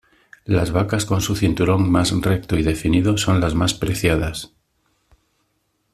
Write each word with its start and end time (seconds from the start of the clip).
Las 0.45 0.71
vacas 0.71 1.05
con 1.05 1.21
su 1.21 1.35
cinturón 1.35 1.91
más 1.91 2.09
recto 2.21 2.57
y 2.57 2.63
definido 2.63 3.19
son 3.19 3.39
las 3.39 3.53
más 3.53 3.75
preciadas. 3.75 4.51